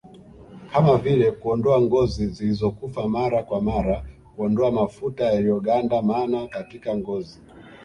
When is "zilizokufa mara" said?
2.27-3.43